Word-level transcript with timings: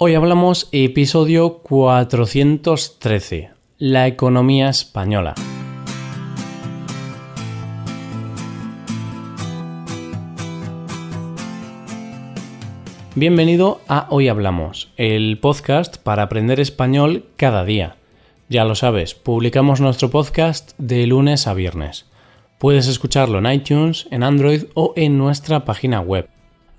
Hoy 0.00 0.14
hablamos 0.14 0.68
episodio 0.70 1.58
413, 1.58 3.50
la 3.78 4.06
economía 4.06 4.68
española. 4.68 5.34
Bienvenido 13.16 13.80
a 13.88 14.06
Hoy 14.10 14.28
Hablamos, 14.28 14.92
el 14.96 15.36
podcast 15.40 15.96
para 15.96 16.22
aprender 16.22 16.60
español 16.60 17.24
cada 17.36 17.64
día. 17.64 17.96
Ya 18.48 18.64
lo 18.64 18.76
sabes, 18.76 19.16
publicamos 19.16 19.80
nuestro 19.80 20.10
podcast 20.10 20.78
de 20.78 21.08
lunes 21.08 21.48
a 21.48 21.54
viernes. 21.54 22.06
Puedes 22.58 22.86
escucharlo 22.86 23.40
en 23.40 23.50
iTunes, 23.52 24.06
en 24.12 24.22
Android 24.22 24.66
o 24.74 24.92
en 24.94 25.18
nuestra 25.18 25.64
página 25.64 26.00
web. 26.00 26.28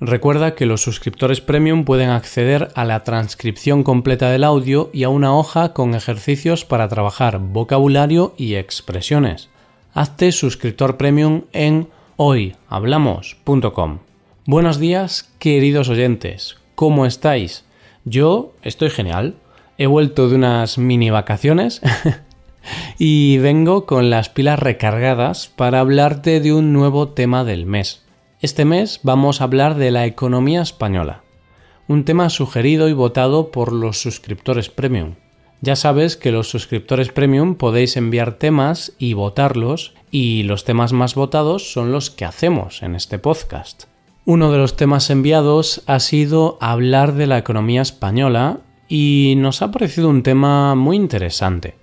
Recuerda 0.02 0.56
que 0.56 0.66
los 0.66 0.82
suscriptores 0.82 1.42
premium 1.42 1.84
pueden 1.84 2.10
acceder 2.10 2.70
a 2.76 2.86
la 2.86 3.04
transcripción 3.04 3.84
completa 3.84 4.30
del 4.30 4.46
audio 4.46 4.90
y 4.94 5.04
a 5.04 5.10
una 5.10 5.36
hoja 5.36 5.74
con 5.74 5.94
ejercicios 5.94 6.64
para 6.64 6.88
trabajar 6.88 7.40
vocabulario 7.40 8.34
y 8.38 8.56
expresiones. 8.56 9.50
Hazte 9.94 10.32
suscriptor 10.32 10.96
premium 10.96 11.44
en 11.52 11.90
hoyhablamos.com. 12.16 14.00
Buenos 14.46 14.80
días, 14.80 15.34
queridos 15.38 15.90
oyentes. 15.90 16.58
¿Cómo 16.76 17.06
estáis? 17.06 17.66
Yo 18.06 18.54
estoy 18.62 18.92
genial. 18.92 19.36
He 19.78 19.88
vuelto 19.88 20.30
de 20.30 20.36
unas 20.36 20.78
mini 20.78 21.10
vacaciones 21.10 21.82
y 22.98 23.38
vengo 23.40 23.86
con 23.86 24.10
las 24.10 24.30
pilas 24.30 24.60
recargadas 24.60 25.50
para 25.54 25.82
hablarte 25.82 26.40
de 26.40 26.54
un 26.54 26.72
nuevo 26.72 27.10
tema 27.10 27.44
del 27.44 27.66
mes. 27.66 28.06
Este 28.42 28.64
mes 28.64 29.02
vamos 29.04 29.42
a 29.42 29.44
hablar 29.44 29.76
de 29.76 29.92
la 29.92 30.06
economía 30.06 30.62
española, 30.62 31.24
un 31.90 32.06
tema 32.06 32.30
sugerido 32.30 32.88
y 32.88 32.94
votado 32.94 33.52
por 33.52 33.74
los 33.74 34.02
suscriptores 34.02 34.70
premium. 34.70 35.16
Ya 35.60 35.76
sabes 35.76 36.16
que 36.16 36.32
los 36.32 36.50
suscriptores 36.50 37.10
premium 37.10 37.56
podéis 37.56 37.98
enviar 37.98 38.36
temas 38.36 38.94
y 38.98 39.12
votarlos 39.12 39.94
y 40.10 40.44
los 40.44 40.64
temas 40.64 40.94
más 40.94 41.16
votados 41.16 41.74
son 41.74 41.92
los 41.92 42.12
que 42.12 42.24
hacemos 42.24 42.82
en 42.82 42.96
este 42.96 43.20
podcast. 43.20 43.88
Uno 44.24 44.54
de 44.54 44.58
los 44.58 44.78
temas 44.78 45.10
enviados 45.10 45.84
ha 45.86 46.00
sido 46.00 46.58
hablar 46.62 47.16
de 47.16 47.28
la 47.28 47.38
economía 47.38 47.82
española 47.82 48.60
y 48.88 49.34
nos 49.36 49.62
ha 49.62 49.72
parecido 49.72 50.08
un 50.08 50.24
tema 50.24 50.76
muy 50.76 50.96
interesante. 50.96 51.76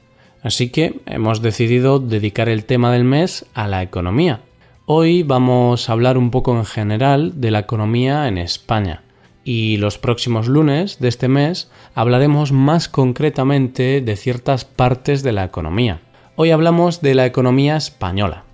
Así 0.42 0.70
que 0.70 1.00
hemos 1.04 1.42
decidido 1.42 1.98
dedicar 1.98 2.48
el 2.48 2.64
tema 2.64 2.90
del 2.92 3.04
mes 3.04 3.44
a 3.52 3.68
la 3.68 3.82
economía. 3.82 4.40
Hoy 4.88 5.24
vamos 5.24 5.88
a 5.88 5.92
hablar 5.94 6.16
un 6.16 6.30
poco 6.30 6.56
en 6.56 6.64
general 6.64 7.40
de 7.40 7.50
la 7.50 7.58
economía 7.58 8.28
en 8.28 8.38
España 8.38 9.02
y 9.42 9.78
los 9.78 9.98
próximos 9.98 10.46
lunes 10.46 11.00
de 11.00 11.08
este 11.08 11.26
mes 11.26 11.72
hablaremos 11.96 12.52
más 12.52 12.88
concretamente 12.88 14.00
de 14.00 14.14
ciertas 14.16 14.64
partes 14.64 15.24
de 15.24 15.32
la 15.32 15.42
economía. 15.42 16.02
Hoy 16.36 16.52
hablamos 16.52 17.00
de 17.00 17.16
la 17.16 17.26
economía 17.26 17.76
española. 17.76 18.44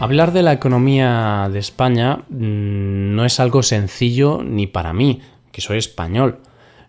Hablar 0.00 0.32
de 0.32 0.42
la 0.42 0.52
economía 0.52 1.50
de 1.52 1.58
España 1.58 2.24
mm, 2.28 3.14
no 3.14 3.24
es 3.24 3.38
algo 3.38 3.62
sencillo 3.62 4.42
ni 4.42 4.66
para 4.66 4.92
mí, 4.92 5.20
que 5.52 5.60
soy 5.60 5.78
español. 5.78 6.40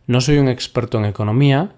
No 0.07 0.21
soy 0.21 0.37
un 0.39 0.47
experto 0.47 0.97
en 0.97 1.05
economía, 1.05 1.73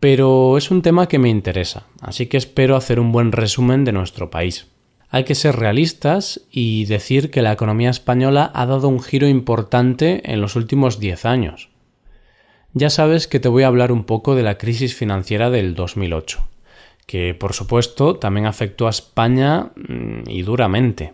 pero 0.00 0.58
es 0.58 0.70
un 0.70 0.82
tema 0.82 1.06
que 1.06 1.18
me 1.18 1.28
interesa, 1.28 1.86
así 2.00 2.26
que 2.26 2.36
espero 2.36 2.74
hacer 2.74 2.98
un 2.98 3.12
buen 3.12 3.32
resumen 3.32 3.84
de 3.84 3.92
nuestro 3.92 4.30
país. 4.30 4.66
Hay 5.10 5.24
que 5.24 5.34
ser 5.34 5.56
realistas 5.56 6.40
y 6.50 6.86
decir 6.86 7.30
que 7.30 7.42
la 7.42 7.52
economía 7.52 7.90
española 7.90 8.50
ha 8.54 8.66
dado 8.66 8.88
un 8.88 9.02
giro 9.02 9.28
importante 9.28 10.22
en 10.32 10.40
los 10.40 10.56
últimos 10.56 10.98
10 10.98 11.24
años. 11.26 11.68
Ya 12.72 12.90
sabes 12.90 13.26
que 13.26 13.40
te 13.40 13.48
voy 13.48 13.64
a 13.64 13.66
hablar 13.66 13.92
un 13.92 14.04
poco 14.04 14.34
de 14.34 14.42
la 14.42 14.58
crisis 14.58 14.94
financiera 14.94 15.50
del 15.50 15.74
2008 15.74 16.50
que 17.10 17.34
por 17.34 17.54
supuesto 17.54 18.14
también 18.18 18.46
afectó 18.46 18.86
a 18.86 18.90
España 18.90 19.72
mm, 19.74 20.28
y 20.28 20.42
duramente. 20.42 21.12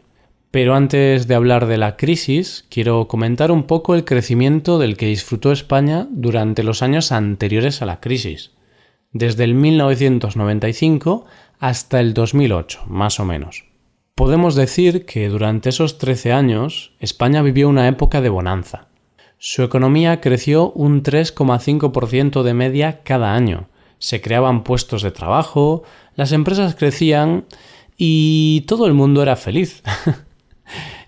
Pero 0.56 0.74
antes 0.74 1.28
de 1.28 1.34
hablar 1.34 1.66
de 1.66 1.76
la 1.76 1.98
crisis, 1.98 2.64
quiero 2.70 3.08
comentar 3.08 3.52
un 3.52 3.64
poco 3.64 3.94
el 3.94 4.06
crecimiento 4.06 4.78
del 4.78 4.96
que 4.96 5.04
disfrutó 5.04 5.52
España 5.52 6.08
durante 6.10 6.62
los 6.62 6.82
años 6.82 7.12
anteriores 7.12 7.82
a 7.82 7.84
la 7.84 8.00
crisis, 8.00 8.52
desde 9.12 9.44
el 9.44 9.52
1995 9.52 11.26
hasta 11.58 12.00
el 12.00 12.14
2008, 12.14 12.84
más 12.86 13.20
o 13.20 13.26
menos. 13.26 13.66
Podemos 14.14 14.54
decir 14.54 15.04
que 15.04 15.28
durante 15.28 15.68
esos 15.68 15.98
13 15.98 16.32
años 16.32 16.94
España 17.00 17.42
vivió 17.42 17.68
una 17.68 17.86
época 17.86 18.22
de 18.22 18.30
bonanza. 18.30 18.88
Su 19.36 19.62
economía 19.62 20.22
creció 20.22 20.70
un 20.70 21.02
3,5% 21.02 22.42
de 22.42 22.54
media 22.54 23.02
cada 23.02 23.34
año, 23.34 23.68
se 23.98 24.22
creaban 24.22 24.64
puestos 24.64 25.02
de 25.02 25.10
trabajo, 25.10 25.82
las 26.14 26.32
empresas 26.32 26.74
crecían 26.76 27.44
y 27.98 28.62
todo 28.62 28.86
el 28.86 28.94
mundo 28.94 29.20
era 29.22 29.36
feliz. 29.36 29.82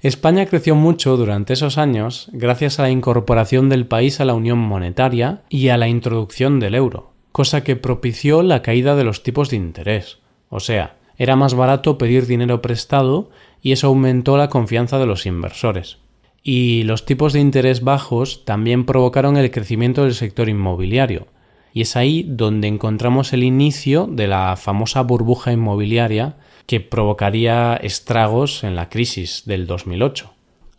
España 0.01 0.47
creció 0.47 0.77
mucho 0.77 1.17
durante 1.17 1.55
esos 1.55 1.77
años 1.77 2.31
gracias 2.33 2.79
a 2.79 2.83
la 2.83 2.91
incorporación 2.91 3.69
del 3.69 3.87
país 3.87 4.21
a 4.21 4.25
la 4.25 4.35
Unión 4.35 4.59
Monetaria 4.59 5.43
y 5.49 5.69
a 5.69 5.77
la 5.77 5.89
introducción 5.89 6.61
del 6.61 6.77
euro, 6.77 7.11
cosa 7.33 7.65
que 7.65 7.75
propició 7.75 8.43
la 8.43 8.63
caída 8.63 8.95
de 8.95 9.03
los 9.03 9.25
tipos 9.25 9.51
de 9.51 9.57
interés. 9.57 10.19
O 10.51 10.61
sea, 10.61 10.99
era 11.17 11.35
más 11.35 11.55
barato 11.55 11.99
pedir 11.99 12.27
dinero 12.27 12.63
prestado 12.63 13.31
y 13.61 13.73
eso 13.73 13.89
aumentó 13.89 14.37
la 14.37 14.49
confianza 14.49 15.01
de 15.01 15.07
los 15.07 15.27
inversores. 15.27 15.99
Y 16.45 16.85
los 16.85 17.05
tipos 17.05 17.33
de 17.33 17.41
interés 17.41 17.83
bajos 17.83 18.45
también 18.45 18.87
provocaron 18.87 19.37
el 19.37 19.51
crecimiento 19.51 20.05
del 20.05 20.15
sector 20.15 20.49
inmobiliario, 20.49 21.27
y 21.73 21.83
es 21.83 21.97
ahí 21.97 22.25
donde 22.27 22.69
encontramos 22.69 23.33
el 23.33 23.43
inicio 23.43 24.07
de 24.09 24.29
la 24.29 24.57
famosa 24.57 25.03
burbuja 25.03 25.53
inmobiliaria 25.53 26.37
que 26.69 26.81
provocaría 26.81 27.77
estragos 27.77 28.63
en 28.63 28.77
la 28.77 28.91
crisis 28.91 29.45
del 29.47 29.67
2008. 29.67 30.31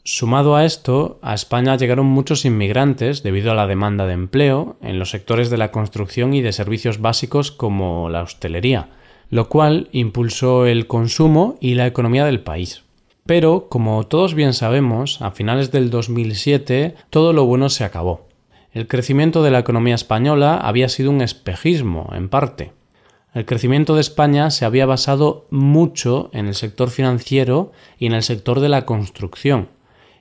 Sumado 0.03 0.55
a 0.55 0.63
esto, 0.63 1.17
a 1.23 1.33
España 1.33 1.75
llegaron 1.77 2.05
muchos 2.05 2.45
inmigrantes 2.45 3.23
debido 3.23 3.51
a 3.51 3.55
la 3.55 3.65
demanda 3.65 4.05
de 4.05 4.13
empleo 4.13 4.77
en 4.83 4.99
los 4.99 5.09
sectores 5.09 5.49
de 5.49 5.57
la 5.57 5.71
construcción 5.71 6.35
y 6.35 6.43
de 6.43 6.51
servicios 6.51 7.01
básicos 7.01 7.51
como 7.51 8.07
la 8.09 8.21
hostelería, 8.21 8.89
lo 9.31 9.49
cual 9.49 9.89
impulsó 9.91 10.67
el 10.67 10.85
consumo 10.85 11.57
y 11.59 11.73
la 11.73 11.87
economía 11.87 12.23
del 12.23 12.41
país. 12.41 12.83
Pero, 13.25 13.67
como 13.67 14.05
todos 14.05 14.35
bien 14.35 14.53
sabemos, 14.53 15.23
a 15.23 15.31
finales 15.31 15.71
del 15.71 15.89
2007 15.89 16.93
todo 17.09 17.33
lo 17.33 17.45
bueno 17.45 17.67
se 17.69 17.83
acabó. 17.83 18.27
El 18.73 18.87
crecimiento 18.87 19.41
de 19.41 19.49
la 19.49 19.59
economía 19.59 19.95
española 19.95 20.57
había 20.57 20.87
sido 20.87 21.09
un 21.09 21.21
espejismo, 21.21 22.11
en 22.13 22.29
parte. 22.29 22.73
El 23.33 23.45
crecimiento 23.45 23.93
de 23.93 24.01
España 24.01 24.49
se 24.49 24.65
había 24.65 24.87
basado 24.87 25.45
mucho 25.51 26.31
en 26.33 26.47
el 26.47 26.55
sector 26.55 26.89
financiero 26.89 27.71
y 27.99 28.07
en 28.07 28.13
el 28.13 28.23
sector 28.23 28.59
de 28.59 28.69
la 28.69 28.85
construcción, 28.85 29.69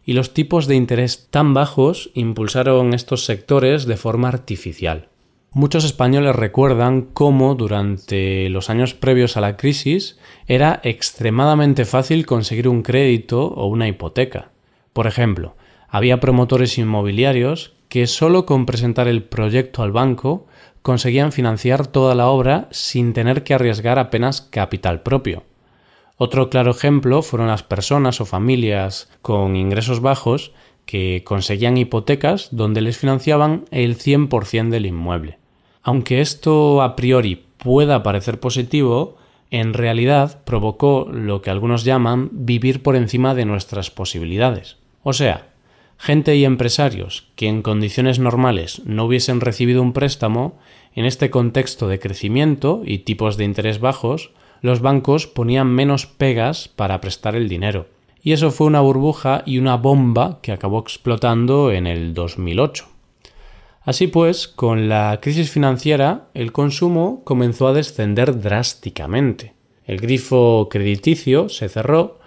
y 0.04 0.12
los 0.12 0.34
tipos 0.34 0.66
de 0.66 0.74
interés 0.74 1.28
tan 1.30 1.54
bajos 1.54 2.10
impulsaron 2.14 2.92
estos 2.92 3.24
sectores 3.24 3.86
de 3.86 3.96
forma 3.96 4.28
artificial. 4.28 5.08
Muchos 5.52 5.84
españoles 5.84 6.36
recuerdan 6.36 7.08
cómo 7.14 7.54
durante 7.54 8.50
los 8.50 8.68
años 8.68 8.92
previos 8.92 9.38
a 9.38 9.40
la 9.40 9.56
crisis 9.56 10.18
era 10.46 10.78
extremadamente 10.84 11.86
fácil 11.86 12.26
conseguir 12.26 12.68
un 12.68 12.82
crédito 12.82 13.46
o 13.46 13.66
una 13.66 13.88
hipoteca. 13.88 14.50
Por 14.92 15.06
ejemplo, 15.06 15.56
había 15.88 16.20
promotores 16.20 16.76
inmobiliarios 16.76 17.77
que 17.88 18.06
solo 18.06 18.46
con 18.46 18.66
presentar 18.66 19.08
el 19.08 19.22
proyecto 19.22 19.82
al 19.82 19.92
banco 19.92 20.46
conseguían 20.82 21.32
financiar 21.32 21.86
toda 21.86 22.14
la 22.14 22.28
obra 22.28 22.68
sin 22.70 23.12
tener 23.12 23.44
que 23.44 23.54
arriesgar 23.54 23.98
apenas 23.98 24.40
capital 24.40 25.02
propio. 25.02 25.42
Otro 26.16 26.50
claro 26.50 26.72
ejemplo 26.72 27.22
fueron 27.22 27.48
las 27.48 27.62
personas 27.62 28.20
o 28.20 28.24
familias 28.24 29.08
con 29.22 29.56
ingresos 29.56 30.00
bajos 30.00 30.52
que 30.84 31.22
conseguían 31.24 31.76
hipotecas 31.76 32.48
donde 32.50 32.80
les 32.80 32.98
financiaban 32.98 33.66
el 33.70 33.98
100% 33.98 34.70
del 34.70 34.86
inmueble. 34.86 35.38
Aunque 35.82 36.20
esto 36.20 36.82
a 36.82 36.96
priori 36.96 37.44
pueda 37.58 38.02
parecer 38.02 38.40
positivo, 38.40 39.16
en 39.50 39.74
realidad 39.74 40.42
provocó 40.44 41.06
lo 41.10 41.40
que 41.40 41.50
algunos 41.50 41.84
llaman 41.84 42.30
vivir 42.32 42.82
por 42.82 42.96
encima 42.96 43.34
de 43.34 43.44
nuestras 43.44 43.90
posibilidades. 43.90 44.76
O 45.02 45.12
sea, 45.12 45.48
gente 45.98 46.36
y 46.36 46.44
empresarios 46.44 47.26
que 47.34 47.48
en 47.48 47.60
condiciones 47.60 48.18
normales 48.18 48.82
no 48.86 49.04
hubiesen 49.04 49.40
recibido 49.40 49.82
un 49.82 49.92
préstamo, 49.92 50.58
en 50.94 51.04
este 51.04 51.28
contexto 51.30 51.88
de 51.88 51.98
crecimiento 51.98 52.82
y 52.84 52.98
tipos 52.98 53.36
de 53.36 53.44
interés 53.44 53.80
bajos, 53.80 54.30
los 54.62 54.80
bancos 54.80 55.26
ponían 55.26 55.68
menos 55.68 56.06
pegas 56.06 56.68
para 56.68 57.00
prestar 57.00 57.36
el 57.36 57.48
dinero. 57.48 57.88
Y 58.22 58.32
eso 58.32 58.50
fue 58.50 58.66
una 58.66 58.80
burbuja 58.80 59.42
y 59.44 59.58
una 59.58 59.76
bomba 59.76 60.40
que 60.42 60.52
acabó 60.52 60.80
explotando 60.80 61.70
en 61.72 61.86
el 61.86 62.14
2008. 62.14 62.86
Así 63.82 64.06
pues, 64.06 64.48
con 64.48 64.88
la 64.88 65.18
crisis 65.22 65.50
financiera, 65.50 66.28
el 66.34 66.52
consumo 66.52 67.22
comenzó 67.24 67.68
a 67.68 67.72
descender 67.72 68.40
drásticamente. 68.40 69.54
El 69.84 69.98
grifo 69.98 70.68
crediticio 70.70 71.48
se 71.48 71.68
cerró 71.68 72.18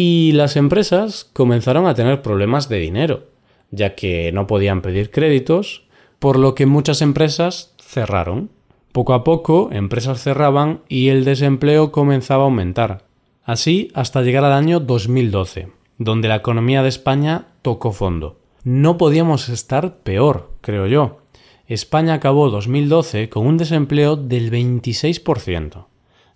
y 0.00 0.30
las 0.30 0.54
empresas 0.54 1.28
comenzaron 1.32 1.88
a 1.88 1.94
tener 1.94 2.22
problemas 2.22 2.68
de 2.68 2.78
dinero, 2.78 3.24
ya 3.72 3.96
que 3.96 4.30
no 4.30 4.46
podían 4.46 4.80
pedir 4.80 5.10
créditos, 5.10 5.88
por 6.20 6.38
lo 6.38 6.54
que 6.54 6.66
muchas 6.66 7.02
empresas 7.02 7.74
cerraron. 7.82 8.48
Poco 8.92 9.12
a 9.12 9.24
poco, 9.24 9.70
empresas 9.72 10.22
cerraban 10.22 10.82
y 10.88 11.08
el 11.08 11.24
desempleo 11.24 11.90
comenzaba 11.90 12.44
a 12.44 12.46
aumentar. 12.46 13.06
Así 13.42 13.90
hasta 13.92 14.22
llegar 14.22 14.44
al 14.44 14.52
año 14.52 14.78
2012, 14.78 15.72
donde 15.98 16.28
la 16.28 16.36
economía 16.36 16.84
de 16.84 16.90
España 16.90 17.46
tocó 17.62 17.90
fondo. 17.90 18.38
No 18.62 18.98
podíamos 18.98 19.48
estar 19.48 19.96
peor, 20.04 20.52
creo 20.60 20.86
yo. 20.86 21.22
España 21.66 22.14
acabó 22.14 22.50
2012 22.50 23.28
con 23.28 23.48
un 23.48 23.56
desempleo 23.56 24.14
del 24.14 24.52
26%, 24.52 25.86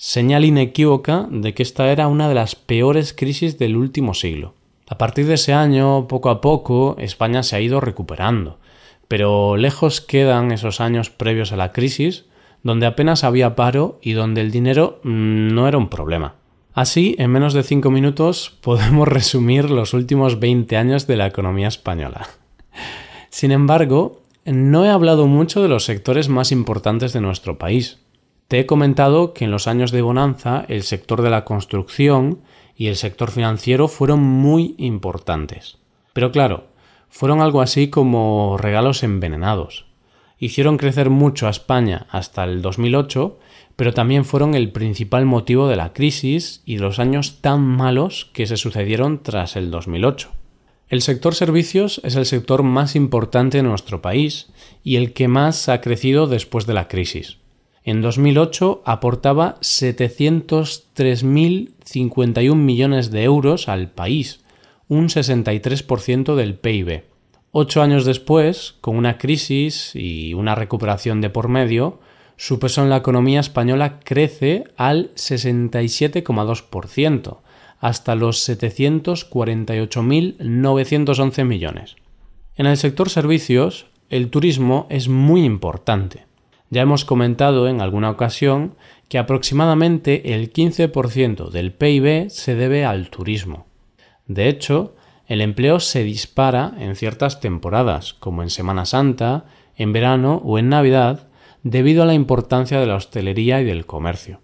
señal 0.02 0.44
inequívoca 0.44 1.28
de 1.30 1.54
que 1.54 1.62
esta 1.62 1.92
era 1.92 2.08
una 2.08 2.28
de 2.28 2.34
las 2.34 2.56
peores 2.56 3.14
crisis 3.14 3.56
del 3.56 3.76
último 3.76 4.14
siglo. 4.14 4.54
A 4.88 4.98
partir 4.98 5.28
de 5.28 5.34
ese 5.34 5.52
año, 5.52 6.08
poco 6.08 6.28
a 6.28 6.40
poco, 6.40 6.96
España 6.98 7.44
se 7.44 7.54
ha 7.54 7.60
ido 7.60 7.80
recuperando, 7.80 8.58
pero 9.06 9.56
lejos 9.56 10.00
quedan 10.00 10.50
esos 10.50 10.80
años 10.80 11.10
previos 11.10 11.52
a 11.52 11.56
la 11.56 11.70
crisis, 11.70 12.24
donde 12.64 12.86
apenas 12.86 13.22
había 13.22 13.54
paro 13.54 14.00
y 14.02 14.14
donde 14.14 14.40
el 14.40 14.50
dinero 14.50 14.98
no 15.04 15.68
era 15.68 15.78
un 15.78 15.88
problema. 15.88 16.34
Así, 16.74 17.14
en 17.18 17.30
menos 17.30 17.54
de 17.54 17.62
cinco 17.62 17.92
minutos 17.92 18.58
podemos 18.60 19.06
resumir 19.06 19.70
los 19.70 19.94
últimos 19.94 20.40
20 20.40 20.76
años 20.76 21.06
de 21.06 21.16
la 21.16 21.28
economía 21.28 21.68
española. 21.68 22.28
Sin 23.30 23.52
embargo, 23.52 24.20
no 24.44 24.84
he 24.84 24.88
hablado 24.88 25.28
mucho 25.28 25.62
de 25.62 25.68
los 25.68 25.84
sectores 25.84 26.28
más 26.28 26.50
importantes 26.50 27.12
de 27.12 27.20
nuestro 27.20 27.56
país. 27.56 28.01
Te 28.48 28.60
he 28.60 28.66
comentado 28.66 29.32
que 29.32 29.44
en 29.44 29.50
los 29.50 29.66
años 29.66 29.90
de 29.90 30.02
bonanza 30.02 30.64
el 30.68 30.82
sector 30.82 31.22
de 31.22 31.30
la 31.30 31.44
construcción 31.44 32.40
y 32.76 32.88
el 32.88 32.96
sector 32.96 33.30
financiero 33.30 33.88
fueron 33.88 34.20
muy 34.20 34.74
importantes. 34.78 35.78
Pero 36.12 36.32
claro, 36.32 36.66
fueron 37.08 37.40
algo 37.40 37.60
así 37.60 37.88
como 37.88 38.56
regalos 38.58 39.02
envenenados. 39.02 39.86
Hicieron 40.38 40.76
crecer 40.76 41.08
mucho 41.08 41.46
a 41.46 41.50
España 41.50 42.06
hasta 42.10 42.44
el 42.44 42.62
2008 42.62 43.38
pero 43.76 43.94
también 43.94 44.24
fueron 44.24 44.54
el 44.54 44.70
principal 44.70 45.24
motivo 45.24 45.68
de 45.68 45.76
la 45.76 45.92
crisis 45.92 46.62
y 46.64 46.78
los 46.78 46.98
años 46.98 47.40
tan 47.40 47.62
malos 47.62 48.30
que 48.32 48.46
se 48.46 48.56
sucedieron 48.56 49.22
tras 49.22 49.56
el 49.56 49.70
2008. 49.70 50.30
El 50.88 51.00
sector 51.00 51.34
servicios 51.34 52.00
es 52.04 52.16
el 52.16 52.26
sector 52.26 52.62
más 52.62 52.94
importante 52.94 53.58
de 53.58 53.62
nuestro 53.62 54.02
país 54.02 54.50
y 54.84 54.96
el 54.96 55.14
que 55.14 55.26
más 55.26 55.68
ha 55.68 55.80
crecido 55.80 56.26
después 56.26 56.66
de 56.66 56.74
la 56.74 56.88
crisis. 56.88 57.38
En 57.84 58.00
2008 58.00 58.82
aportaba 58.84 59.58
703.051 59.60 62.54
millones 62.54 63.10
de 63.10 63.24
euros 63.24 63.68
al 63.68 63.90
país, 63.90 64.44
un 64.88 65.08
63% 65.08 66.36
del 66.36 66.54
PIB. 66.54 67.02
Ocho 67.50 67.82
años 67.82 68.04
después, 68.04 68.76
con 68.80 68.94
una 68.96 69.18
crisis 69.18 69.90
y 69.94 70.34
una 70.34 70.54
recuperación 70.54 71.20
de 71.20 71.30
por 71.30 71.48
medio, 71.48 71.98
su 72.36 72.60
peso 72.60 72.82
en 72.82 72.90
la 72.90 72.98
economía 72.98 73.40
española 73.40 73.98
crece 74.00 74.62
al 74.76 75.12
67,2%, 75.14 77.38
hasta 77.80 78.14
los 78.14 78.48
748.911 78.48 81.44
millones. 81.44 81.96
En 82.56 82.66
el 82.66 82.76
sector 82.76 83.10
servicios, 83.10 83.86
el 84.08 84.30
turismo 84.30 84.86
es 84.88 85.08
muy 85.08 85.44
importante. 85.44 86.26
Ya 86.72 86.80
hemos 86.80 87.04
comentado 87.04 87.68
en 87.68 87.82
alguna 87.82 88.08
ocasión 88.08 88.76
que 89.10 89.18
aproximadamente 89.18 90.32
el 90.32 90.54
15% 90.54 91.50
del 91.50 91.74
PIB 91.74 92.30
se 92.30 92.54
debe 92.54 92.86
al 92.86 93.10
turismo. 93.10 93.66
De 94.26 94.48
hecho, 94.48 94.94
el 95.26 95.42
empleo 95.42 95.80
se 95.80 96.02
dispara 96.02 96.72
en 96.78 96.96
ciertas 96.96 97.40
temporadas, 97.40 98.14
como 98.14 98.42
en 98.42 98.48
Semana 98.48 98.86
Santa, 98.86 99.44
en 99.76 99.92
verano 99.92 100.40
o 100.46 100.58
en 100.58 100.70
Navidad, 100.70 101.28
debido 101.62 102.04
a 102.04 102.06
la 102.06 102.14
importancia 102.14 102.80
de 102.80 102.86
la 102.86 102.96
hostelería 102.96 103.60
y 103.60 103.66
del 103.66 103.84
comercio. 103.84 104.40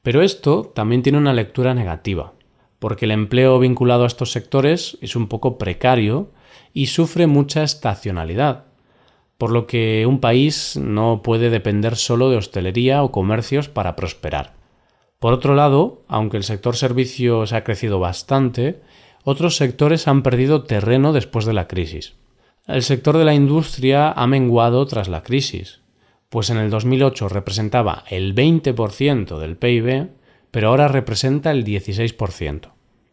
Pero 0.00 0.22
esto 0.22 0.70
también 0.76 1.02
tiene 1.02 1.18
una 1.18 1.32
lectura 1.32 1.74
negativa, 1.74 2.34
porque 2.78 3.06
el 3.06 3.10
empleo 3.10 3.58
vinculado 3.58 4.04
a 4.04 4.06
estos 4.06 4.30
sectores 4.30 4.96
es 5.00 5.16
un 5.16 5.26
poco 5.26 5.58
precario 5.58 6.30
y 6.72 6.86
sufre 6.86 7.26
mucha 7.26 7.64
estacionalidad, 7.64 8.66
por 9.38 9.50
lo 9.50 9.66
que 9.66 10.06
un 10.06 10.20
país 10.20 10.76
no 10.76 11.22
puede 11.22 11.50
depender 11.50 11.96
solo 11.96 12.30
de 12.30 12.36
hostelería 12.36 13.02
o 13.02 13.12
comercios 13.12 13.68
para 13.68 13.96
prosperar. 13.96 14.54
Por 15.18 15.32
otro 15.32 15.54
lado, 15.54 16.04
aunque 16.06 16.36
el 16.36 16.44
sector 16.44 16.76
servicios 16.76 17.52
ha 17.52 17.64
crecido 17.64 17.98
bastante, 17.98 18.82
otros 19.24 19.56
sectores 19.56 20.06
han 20.06 20.22
perdido 20.22 20.64
terreno 20.64 21.12
después 21.12 21.46
de 21.46 21.54
la 21.54 21.66
crisis. 21.66 22.14
El 22.66 22.82
sector 22.82 23.16
de 23.16 23.24
la 23.24 23.34
industria 23.34 24.10
ha 24.12 24.26
menguado 24.26 24.86
tras 24.86 25.08
la 25.08 25.22
crisis, 25.22 25.80
pues 26.28 26.50
en 26.50 26.58
el 26.58 26.70
2008 26.70 27.28
representaba 27.28 28.04
el 28.08 28.34
20% 28.34 29.38
del 29.38 29.56
PIB, 29.56 30.10
pero 30.50 30.68
ahora 30.68 30.88
representa 30.88 31.50
el 31.50 31.64
16%. 31.64 32.72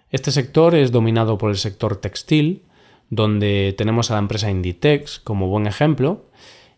Este 0.09 0.31
sector 0.31 0.75
es 0.75 0.91
dominado 0.91 1.37
por 1.37 1.49
el 1.49 1.57
sector 1.57 1.97
textil, 1.97 2.63
donde 3.11 3.75
tenemos 3.77 4.09
a 4.09 4.15
la 4.15 4.19
empresa 4.19 4.49
Inditex 4.49 5.19
como 5.19 5.47
buen 5.47 5.67
ejemplo, 5.67 6.25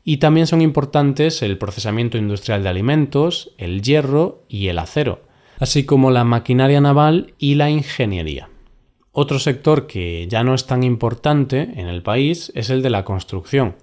y 0.04 0.18
también 0.18 0.48
son 0.48 0.62
importantes 0.62 1.42
el 1.42 1.58
procesamiento 1.58 2.18
industrial 2.18 2.64
de 2.64 2.70
alimentos, 2.70 3.54
el 3.58 3.82
hierro 3.82 4.44
y 4.50 4.68
el 4.68 4.80
acero, 4.80 5.22
así 5.60 5.86
como 5.86 6.12
la 6.12 6.26
maquinaria 6.26 6.82
naval 6.82 7.36
y 7.38 7.56
la 7.56 7.70
ingeniería. 7.70 8.50
Otro 9.14 9.40
sector 9.40 9.88
que 9.88 10.28
ya 10.28 10.44
no 10.44 10.56
es 10.56 10.66
tan 10.66 10.84
importante 10.84 11.62
en 11.76 11.88
el 11.88 12.02
país 12.02 12.52
es 12.56 12.70
el 12.70 12.82
de 12.82 12.90
la 12.90 13.06
construcción, 13.06 13.76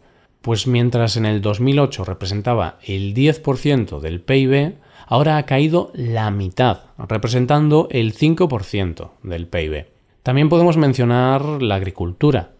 pues 0.42 0.66
mientras 0.66 1.16
en 1.16 1.26
el 1.26 1.40
2008 1.40 2.04
representaba 2.04 2.78
el 2.84 3.14
10% 3.14 4.00
del 4.00 4.20
PIB, 4.20 4.74
ahora 5.06 5.36
ha 5.36 5.46
caído 5.46 5.92
la 5.94 6.30
mitad, 6.30 6.80
representando 6.98 7.86
el 7.90 8.12
5% 8.12 9.10
del 9.22 9.46
PIB. 9.46 9.99
También 10.22 10.48
podemos 10.48 10.76
mencionar 10.76 11.62
la 11.62 11.76
agricultura, 11.76 12.52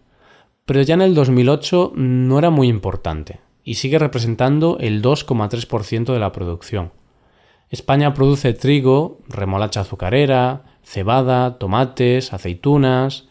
pero 0.65 0.81
ya 0.81 0.95
en 0.95 1.01
el 1.01 1.13
2008 1.13 1.93
no 1.95 2.39
era 2.39 2.49
muy 2.49 2.67
importante 2.67 3.39
y 3.63 3.75
sigue 3.75 3.99
representando 3.99 4.77
el 4.79 5.01
2,3% 5.01 6.13
de 6.13 6.19
la 6.19 6.31
producción. 6.31 6.91
España 7.69 8.13
produce 8.13 8.53
trigo, 8.53 9.19
remolacha 9.29 9.81
azucarera, 9.81 10.63
cebada, 10.83 11.57
tomates, 11.57 12.33
aceitunas, 12.33 13.27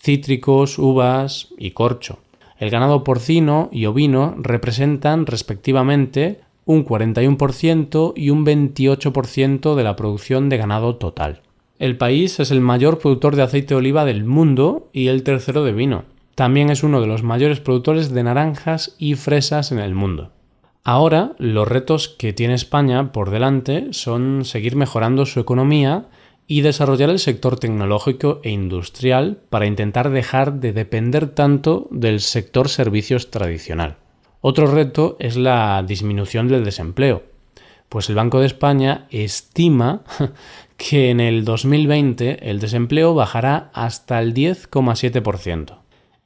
cítricos, 0.00 0.78
uvas 0.78 1.48
y 1.58 1.72
corcho. 1.72 2.18
El 2.58 2.70
ganado 2.70 3.04
porcino 3.04 3.68
y 3.72 3.86
ovino 3.86 4.34
representan 4.38 5.26
respectivamente 5.26 6.40
un 6.64 6.84
41% 6.84 8.12
y 8.14 8.30
un 8.30 8.46
28% 8.46 9.74
de 9.74 9.84
la 9.84 9.96
producción 9.96 10.48
de 10.48 10.56
ganado 10.56 10.96
total. 10.96 11.42
El 11.82 11.96
país 11.96 12.38
es 12.38 12.52
el 12.52 12.60
mayor 12.60 13.00
productor 13.00 13.34
de 13.34 13.42
aceite 13.42 13.74
de 13.74 13.78
oliva 13.78 14.04
del 14.04 14.22
mundo 14.22 14.88
y 14.92 15.08
el 15.08 15.24
tercero 15.24 15.64
de 15.64 15.72
vino. 15.72 16.04
También 16.36 16.70
es 16.70 16.84
uno 16.84 17.00
de 17.00 17.08
los 17.08 17.24
mayores 17.24 17.58
productores 17.58 18.14
de 18.14 18.22
naranjas 18.22 18.94
y 18.98 19.16
fresas 19.16 19.72
en 19.72 19.80
el 19.80 19.92
mundo. 19.92 20.30
Ahora, 20.84 21.32
los 21.38 21.66
retos 21.66 22.06
que 22.06 22.32
tiene 22.32 22.54
España 22.54 23.10
por 23.10 23.30
delante 23.30 23.88
son 23.90 24.44
seguir 24.44 24.76
mejorando 24.76 25.26
su 25.26 25.40
economía 25.40 26.06
y 26.46 26.60
desarrollar 26.60 27.10
el 27.10 27.18
sector 27.18 27.58
tecnológico 27.58 28.38
e 28.44 28.50
industrial 28.50 29.40
para 29.50 29.66
intentar 29.66 30.10
dejar 30.10 30.60
de 30.60 30.72
depender 30.72 31.30
tanto 31.30 31.88
del 31.90 32.20
sector 32.20 32.68
servicios 32.68 33.32
tradicional. 33.32 33.96
Otro 34.40 34.68
reto 34.68 35.16
es 35.18 35.36
la 35.36 35.82
disminución 35.84 36.46
del 36.46 36.64
desempleo, 36.64 37.24
pues 37.88 38.08
el 38.08 38.14
Banco 38.14 38.38
de 38.40 38.46
España 38.46 39.06
estima 39.10 40.04
que 40.88 41.10
en 41.10 41.20
el 41.20 41.44
2020 41.44 42.50
el 42.50 42.58
desempleo 42.58 43.14
bajará 43.14 43.70
hasta 43.72 44.18
el 44.18 44.34
10,7%. 44.34 45.78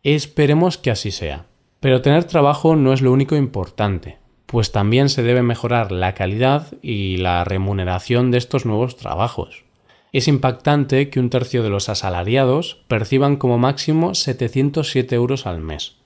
Esperemos 0.03 0.79
que 0.79 0.91
así 0.91 1.11
sea. 1.11 1.45
Pero 1.79 2.01
tener 2.01 2.25
trabajo 2.25 2.75
no 2.75 2.95
es 2.95 3.03
lo 3.03 3.13
único 3.13 3.37
importante, 3.37 4.17
pues 4.47 4.73
también 4.73 5.11
se 5.11 5.23
debe 5.23 5.43
mejorar 5.43 5.93
la 5.93 6.15
calidad 6.15 6.73
y 6.81 7.19
la 7.19 7.45
remuneración 7.45 8.31
de 8.31 8.39
estos 8.39 8.65
nuevos 8.65 8.97
trabajos. 8.97 9.65
Es 10.13 10.27
impactante 10.27 11.11
que 11.11 11.21
un 11.21 11.29
tercio 11.29 11.63
de 11.63 11.69
los 11.69 11.91
asalariados 11.91 12.83
perciban 12.89 13.37
como 13.37 13.59
máximo 13.59 14.15
707 14.15 15.15
euros 15.15 15.47
al 15.47 15.61
mes. 15.61 15.97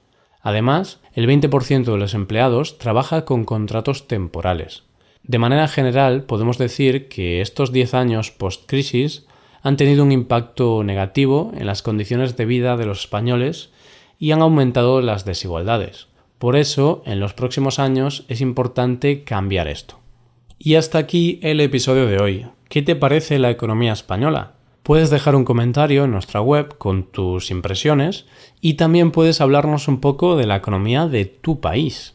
Además, 0.43 1.01
el 1.15 1.29
20% 1.29 1.85
de 1.85 1.99
los 1.99 2.15
empleados 2.15 2.79
trabaja 2.79 3.25
con 3.25 3.45
contratos 3.45 4.09
temporales. 4.09 4.90
De 5.23 5.39
manera 5.39 5.69
general, 5.69 6.25
podemos 6.25 6.59
decir 6.59 7.09
que 7.09 7.41
estos 7.41 7.73
10 7.73 7.95
años 7.95 8.31
post-crisis 8.31 9.27
han 9.63 9.77
tenido 9.77 10.03
un 10.03 10.13
impacto 10.13 10.83
negativo 10.83 11.53
en 11.57 11.67
las 11.67 11.83
condiciones 11.83 12.37
de 12.37 12.47
vida 12.47 12.77
de 12.77 12.87
los 12.87 13.01
españoles 13.01 13.71
y 14.19 14.33
han 14.33 14.43
aumentado 14.43 15.01
las 15.01 15.25
desigualdades. 15.25 16.09
Por 16.39 16.57
eso, 16.57 17.03
en 17.05 17.21
los 17.21 17.35
próximos 17.35 17.79
años 17.79 18.25
es 18.29 18.41
importante 18.41 19.25
cambiar 19.25 19.69
esto. 19.69 19.99
Y 20.59 20.75
hasta 20.75 20.99
aquí 20.99 21.39
el 21.43 21.61
episodio 21.61 22.07
de 22.07 22.19
hoy. 22.19 22.47
¿Qué 22.69 22.83
te 22.83 22.97
parece 22.97 23.39
la 23.39 23.51
economía 23.51 23.93
española? 23.93 24.53
Puedes 24.83 25.11
dejar 25.11 25.35
un 25.35 25.45
comentario 25.45 26.05
en 26.05 26.13
nuestra 26.13 26.41
web 26.41 26.79
con 26.79 27.05
tus 27.05 27.51
impresiones 27.51 28.27
y 28.61 28.75
también 28.75 29.11
puedes 29.11 29.41
hablarnos 29.41 29.89
un 29.89 30.01
poco 30.01 30.37
de 30.37 30.47
la 30.47 30.57
economía 30.57 31.07
de 31.07 31.27
tu 31.27 31.61
país. 31.61 32.15